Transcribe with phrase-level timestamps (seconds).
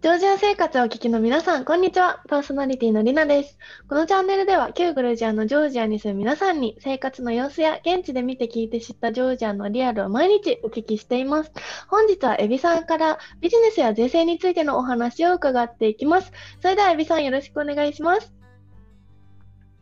[0.00, 2.22] ジョージア生活をお聞きの皆さん、こんにちは。
[2.28, 3.58] パーソナリティのりなです。
[3.88, 11.50] このチャンネルでは、旧グルジアのジョージアに住む皆さんに、生活の様子や現地で見て聞いて知ったジョージアのリアルを毎日お聞きしています。
[11.88, 16.30] 本日はエビさんからビジネスや税制についてのお話を伺っていきます。
[16.62, 18.32] それではエビさんよろしくお願いします。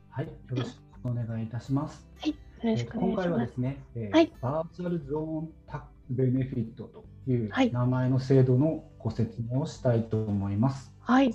[0.09, 2.07] はい、よろしくお願いいたします。
[2.25, 5.81] よろしくお願いしま今回はですすね、えーはいバーチャルゾーンタッ
[6.11, 10.95] ベネフィットというはい名前の制度のご説明をしたいと思います。
[11.01, 11.35] はい。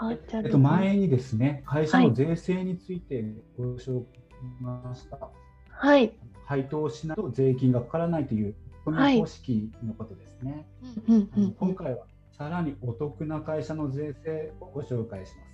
[0.00, 3.24] えっと、前にですね、会社はいの税制について
[3.56, 4.02] ご紹介し
[4.60, 5.18] ました。
[5.70, 6.12] はい。
[6.44, 10.66] 配当しないと税金がかからないという、このはい方式のことですね。
[11.08, 11.52] うんうんうんうん。
[11.52, 12.06] 今回は
[12.36, 15.48] さらにお得な会社の税制をご紹介します。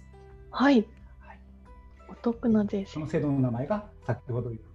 [0.51, 0.75] はい。
[1.21, 1.41] はい
[2.11, 3.07] お得な税制その。
[3.07, 4.74] 制度の名前が先ほど言った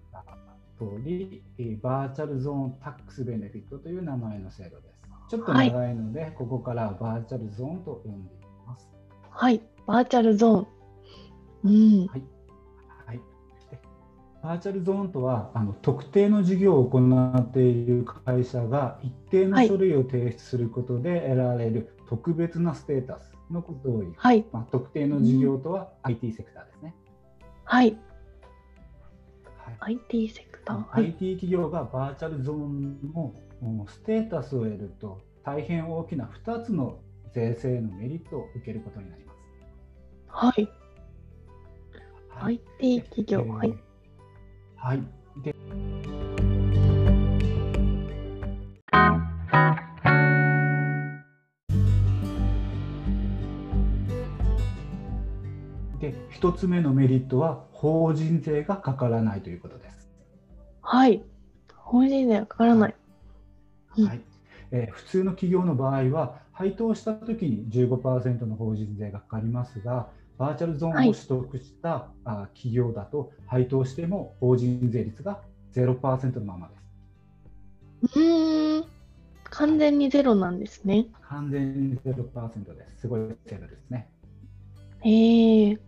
[0.79, 4.99] 通り、えーバーチャルゾーンタックスベネフィットという名前の制度です。
[5.29, 8.89] ちょっと長いので、ここからバーチャルゾーンと呼んでいきます。
[9.29, 9.61] はい。
[9.85, 10.67] バーチャルゾーン。
[11.65, 12.07] うん。
[12.07, 12.23] はい。
[13.05, 13.17] はい、
[13.69, 13.79] で
[14.41, 16.99] バーチャルゾーンとはあの特定の事業を行
[17.37, 24.13] っている会社が一定のはい書類を提出することで得られる特別なステータスのことを言う。
[24.17, 24.45] はい。
[24.51, 26.95] まあ、特定の事業とは IT セクターですね。
[27.65, 27.97] はい。
[29.79, 30.77] はい IT セクター。
[30.89, 31.05] はい。
[31.05, 36.99] IT 企業がバーチャルゾーンのうんステータスを得ると大変大きな2つの
[37.33, 39.39] 税制のメリットを受けることになります。
[40.27, 40.69] はい。
[42.29, 43.39] はい、IT 企業。
[43.41, 43.77] えーはい。
[44.75, 45.18] はい。
[56.41, 60.09] 1つ目のメリットは法人税がかからないということです。
[60.81, 61.21] はい。
[61.75, 62.95] 法人税はかからない。
[63.97, 64.21] うんはい
[64.71, 75.41] えー普通の企業の場合は配当したときに15%の法人税がかかりますがバーチャルゾーンをはい取得した、あ企業だと配当しても法人税率が
[75.73, 76.75] 0%のままで
[78.13, 78.19] す。
[78.19, 78.85] うーん。
[79.49, 81.07] 完全にゼロなんですね。
[81.23, 83.01] 完全に0%です。
[83.01, 84.09] すごい制度ですね。
[85.01, 85.67] へえ。
[85.67, 85.79] はい、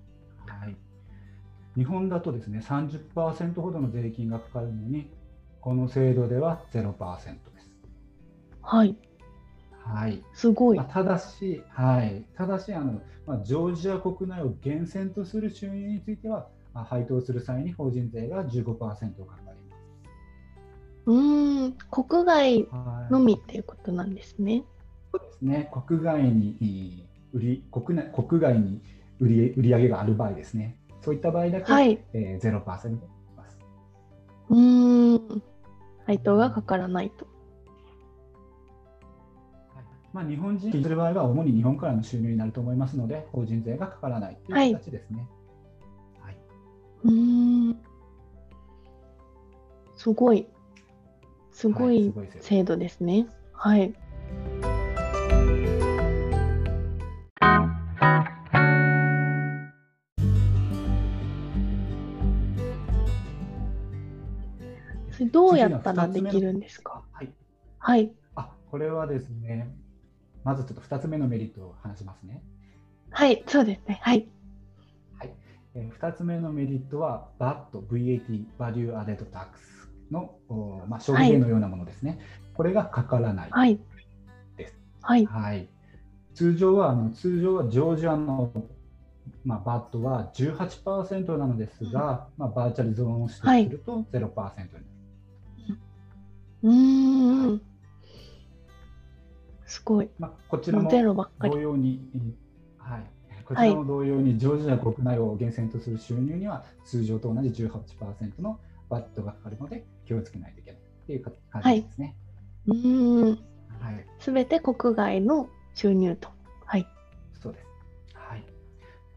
[1.76, 5.10] 日本だとですね30%ほどの税金がかかるのに
[5.62, 7.72] この制度では0%です。
[8.62, 8.96] はい。
[9.84, 10.86] はいすごいまあ。
[10.86, 19.58] ただし、はい、ただしあの、まあ、ジョージア国内を源泉とする収入については、まあ配当する際に法人税が15%かかり
[21.06, 21.74] うーん。
[21.90, 22.90] 国外ます。
[22.90, 24.64] はいのみっていうことなんですね。
[25.12, 28.82] そうですね、国外にえー売り国内国外に
[29.20, 32.00] 売り売り上げがある場合ですね、そういった場合だけ、はい。
[32.14, 33.58] えー、0%になります。
[34.50, 35.44] うーん。
[36.06, 37.26] 配当がかからないと。
[39.74, 45.28] はいまあ、日本人する場合は主に日本からの収入になると思いますので、法人税がかからないという形ですね。
[46.20, 46.38] はい、
[47.06, 47.78] うーん。
[49.96, 50.48] すごい。
[51.52, 53.28] すごはい制度ですね。
[53.54, 53.94] はい。
[65.30, 67.04] どうやったらできるんですか？
[67.12, 67.34] はい、
[67.78, 68.12] はい。
[68.36, 69.74] あこれはですね、
[70.44, 72.44] まずちょっと2つ目のメリットを話しますね。
[73.12, 74.00] はい、そうですね。
[74.02, 74.28] はい。
[75.20, 75.34] はい
[75.76, 79.48] えー、2つ目のメリットは VAT、VAT、Value Added Tax
[80.12, 82.20] の、おまあ、消費税のようなものですね。
[82.54, 83.50] これがかからない。
[83.52, 83.80] はい。
[84.58, 85.26] ですはい。
[85.26, 85.68] はい、
[86.34, 88.52] 通常はあの通常はジョージアの、
[89.44, 94.86] まあ、VAT は18%なのですが、まあ、バーチャルゾーンを取得すると0%になる。
[96.64, 97.62] うーん。
[99.66, 100.10] すごい。
[100.20, 101.58] まあ、こちらも同。
[101.58, 102.36] 様に、うん
[102.78, 103.12] はい、
[103.46, 112.18] こちらも同様にジョージア国内を源泉とする収入には通常と同じ18%の VAT がかかるので気をつけないといけないという感じですね。
[112.68, 113.30] うーん。
[113.80, 116.30] はい、すべて国外の収入と。
[116.66, 116.88] はい。
[117.42, 117.71] そうです。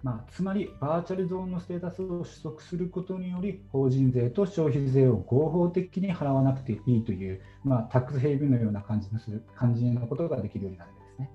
[0.04, 0.16] はい。
[0.16, 11.30] まあ、つまり、バーチャルゾーンのステータスを取得することにより、法人税と消費税を合法的に払わなくていいという、まあ、タックスヘイブンのような感じのする感じのことができるようになるんですね。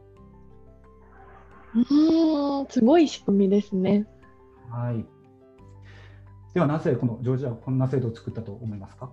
[1.76, 2.68] うーん。
[2.70, 4.06] すごい仕組みですね。
[4.70, 5.06] はい。
[6.54, 9.12] では、なぜこのジョージアはこんな制度を作ったと思いますか？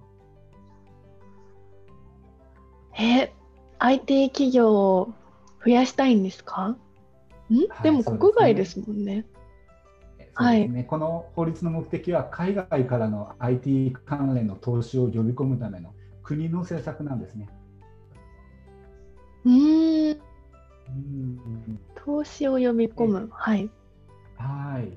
[2.99, 3.33] え、
[3.79, 5.13] IT 企業を
[5.65, 6.69] 増やしたいんですか？
[7.51, 9.27] ん、はいでも国外ですもんね。
[10.39, 17.49] そうですね、この法律の目的は海外からの IT 関連の投資を呼び込むための国の政策なんですね。
[19.47, 20.21] うーん。
[20.89, 23.29] うん投資を読み込む。
[23.33, 23.71] はい。
[24.37, 24.91] はい。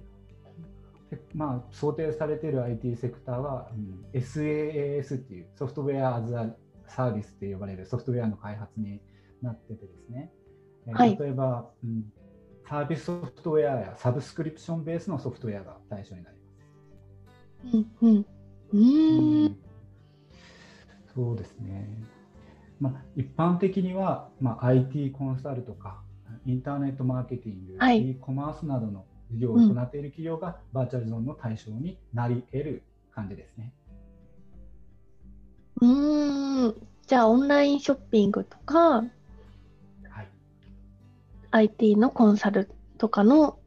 [1.10, 6.54] でまあ、想定されている IT セクターは、うん、SaaS っていうソフトウェアアズア
[6.88, 9.02] サービスって呼ばれるソフトウェアの開発に
[9.42, 10.32] なっててですね、
[10.88, 12.04] えーはい例えば、うん、
[12.70, 17.78] サービスソフトウェアやサブスクリプションベースのソフトウェアが対象になります。
[18.04, 18.26] うんうん。
[18.74, 19.58] うーん。
[21.16, 21.90] そうですね。
[22.80, 26.04] まあ、一般的には、まあ、IT コンサルとか、
[26.46, 33.74] インターネットマーケティング、はい、e コマースなどの事業を行っている企業が、バーチャルゾーンの対象になり得る感じですね。
[35.82, 36.76] うーん。
[37.08, 39.12] じゃあ、オンラインショッピングとか、はい、
[41.52, 43.60] IT のコンサルとかの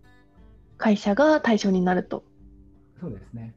[0.78, 2.24] 会社が対象になると。
[3.00, 3.54] そうですね。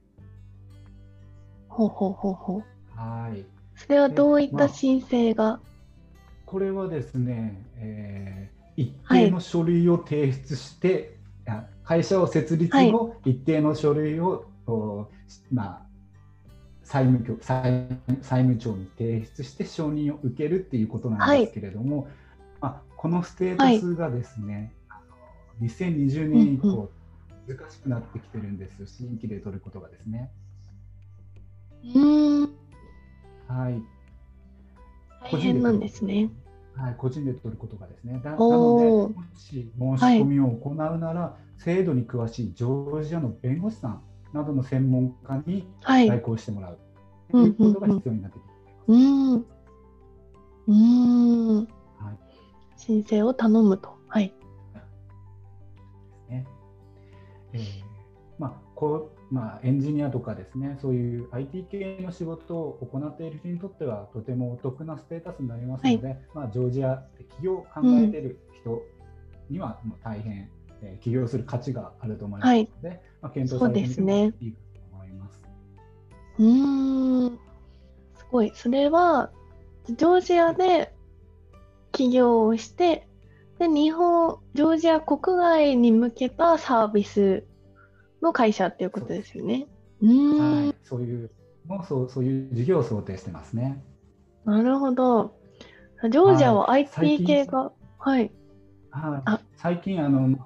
[1.70, 2.64] ほうほうほうほう。
[3.00, 3.46] はい。
[3.76, 5.60] それはどういっまあた申請が、
[6.46, 11.18] これはですね、えー一定の書類を提出して、
[11.48, 15.08] あ会社を設立後、一定の書類を、お
[15.52, 15.82] まあ、
[16.84, 17.88] 債務局債
[18.22, 22.08] 債務庁に提出して承認を受けるっていうことなんですけれども、
[22.60, 25.00] まあ、このステータスがですね、あ
[25.62, 26.90] の2020年以降、
[27.48, 30.32] 難しくなってきてるんです、新規で取ることがですね。
[31.84, 32.56] うーん。
[33.48, 33.80] はい
[35.32, 36.32] 大変なんですね。
[36.74, 38.20] はい、個人で取ることがですね。
[38.24, 44.02] だなので、もし申し込みを行うなら、制度に詳しいジョージアの弁護士さん
[44.34, 46.08] などの専門家にはい。
[46.08, 46.80] 代行してもらう
[47.30, 48.56] ということが必要になってきます。
[48.88, 49.46] うーん。
[50.68, 51.25] うーん。
[52.86, 53.98] はい申請を頼むと。
[54.08, 54.34] はい。
[56.30, 56.46] ね
[57.54, 57.62] えー
[58.38, 68.84] まあこうまあ、エンジニアとかですね、そういう IT 系の仕事を行っている人にとっては、とてもお得なステータスになりますので、まあ、ジョージアで起業を考えている人
[69.50, 70.50] には、もう大変、
[70.84, 75.42] えー起業する価値があると思いますので、まあ、検討されてみてもいいかと思います。
[76.38, 77.40] うーん。
[78.16, 78.52] すごい。
[78.54, 79.32] それは、
[79.88, 80.95] ジョージアで
[81.96, 83.08] 起業をして、
[83.60, 87.46] で、日本、ジョージア国外に向けたサービス
[88.22, 89.68] の会社っていうことですよね。
[90.02, 91.32] はい、そういう
[91.68, 93.84] もうそうそういう事業を想定してますね。
[94.44, 95.36] なるほど。
[96.04, 98.20] ジョージアは IT 近系が、はい。
[98.20, 98.32] はい
[99.26, 100.38] あ、最近あの、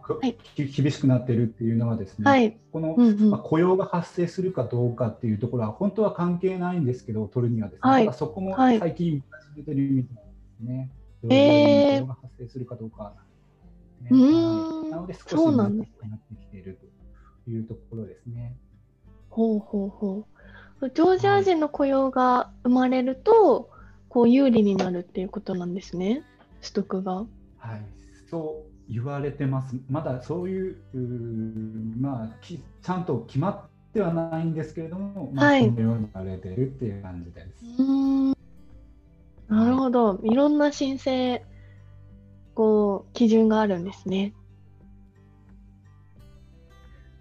[0.56, 2.57] 厳しくなってるっていうのはですね、はい。
[2.72, 9.24] この、うんうんまあ、雇用が発生するかどうかっていうところは本当は関係ないんですけど取るにはですね、はいそこもはい最近
[9.56, 10.22] 出てるみたいで
[10.57, 10.90] すね。
[11.24, 13.13] えー雇用が発生するかどうか、
[14.01, 16.80] ねうーんはいなので少しそうなんです難しくなってきている
[17.45, 18.56] というところですね。
[19.30, 20.25] ほうほうほ
[20.81, 20.89] う。
[20.89, 23.69] ジョージア人の雇用が生まれると、
[24.07, 26.24] こう有利になるっていうことなんですね。
[26.62, 27.16] 取得が。
[27.16, 27.25] は
[27.75, 27.81] い、
[28.30, 29.75] そう言われてます。
[29.89, 33.62] まだそういう、うーまあ、きちゃんと決まっ
[33.94, 37.81] てはないんですけれども、まあ、はいそのように言われてるっていう感じです。
[37.81, 37.99] うーん。
[39.79, 40.19] なるほど。
[40.23, 41.41] いろんな申請、
[42.53, 44.33] こう、基準があるんですね。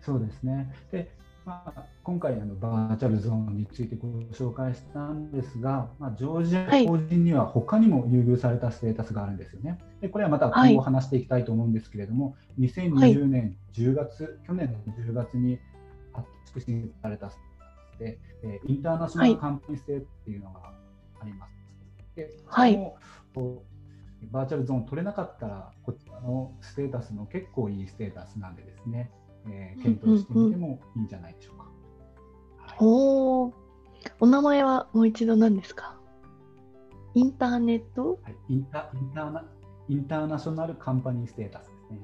[0.00, 0.72] そうですね。
[0.90, 1.14] で、
[1.44, 9.78] まあ、今回あのバーチャルゾーンについてご紹介したんですが、まあ、ジョージアはい法人には他にも優遇されたステータスがあるんですよね。
[10.00, 15.58] でこれはまたはい今後話していきたいと思うんですけれども、2020年10月、去年の10月に
[16.12, 20.60] 発出されたステータスで、えーインターナショナルカンパニーっていうのが
[21.20, 21.50] あります。
[21.50, 21.57] ではい
[22.50, 22.94] その
[23.34, 23.64] こ
[24.22, 29.10] うバーチャルゾーン取れなかったら、こちらのステータスの結構いいステータスなんでですね、
[29.46, 31.64] えー検討してみてもいいんじゃないでしょうか。
[32.58, 33.54] はいおお。
[34.20, 35.96] お名前はもう一度何ですか？
[37.14, 38.18] インターネット？
[38.22, 39.44] はい、インタインターナ
[39.88, 42.00] インターナショナルカンパニーステータスですね。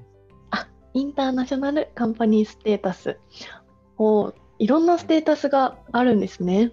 [0.95, 3.19] インターナショナルカンパニーステータス。
[3.99, 6.71] おーいろんなステータスがあるんですね。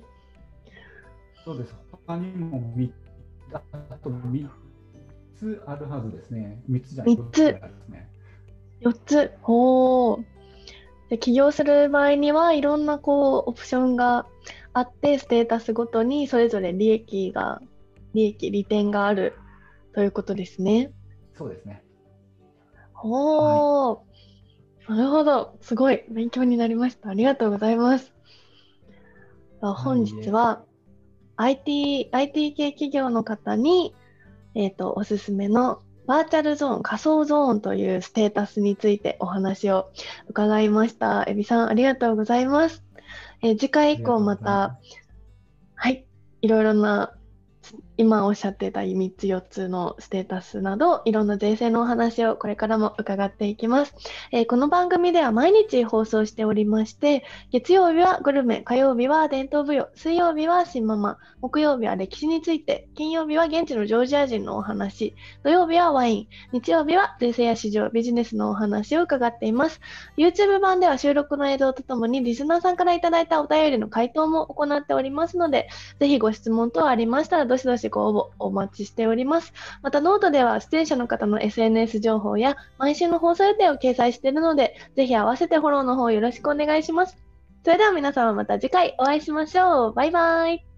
[1.44, 1.76] そうです。
[1.92, 2.94] 他にもみ
[3.54, 3.60] あ
[4.04, 4.48] と3
[5.36, 6.62] つあるはずですね。
[6.70, 8.10] 3つじゃない三つですね。
[8.82, 9.32] 4つ。
[9.44, 10.24] おー
[11.10, 14.26] で起業する場合にはいろんなこうオプションが
[14.72, 17.62] あって、ステータスごとにそれぞれ利益が、
[18.14, 19.34] 利益、利点がある
[19.94, 20.94] ということですね。
[21.38, 21.84] そうですね。
[23.04, 24.00] おー、
[24.88, 25.58] なるほど。
[25.60, 27.10] すごい勉強になりました。
[27.10, 28.14] ありがとうございます。
[29.60, 30.64] あ本日は
[31.42, 33.96] IT、IT 系企業の方に、
[34.54, 39.92] えっ、と、おすすめのバーチャルゾーン、仮想ゾーンというステータスについてお話を
[40.28, 41.24] 伺いました。
[41.28, 42.84] エビさん、ありがとうございます。
[43.42, 44.78] えー次回以降また、
[45.76, 46.06] はい、
[46.42, 47.14] いろいろな、
[48.02, 53.94] 今おっしゃってた3つ4つのステータスなどいろんな税制のお話をこれからも伺っていきます、
[54.32, 69.80] えー、この番組では毎日放送しておりまして月曜日はグルメ火曜日は伝統舞踊水曜日は新ママ木曜日は歴史について金曜日は現地のジョージア人のお話土曜日はワイン日曜日は税制や市場ビジネスのお話を伺っています。
[70.18, 79.54] YouTube 版では収録の映像とともにリスナーさんからいただいたお便りの回答も行っておりますのでぜひご質問等ありましたらどしどしご応募お待ちしております。
[79.84, 87.18] またノートでは出演者の方の SNS 情報や毎週の放送予定を掲載しているので、ぜひ合わせてフォローの方よろしくお願いします。
[87.64, 89.94] それでは皆様また次回お会いしましょう。
[89.94, 90.71] バイバイ。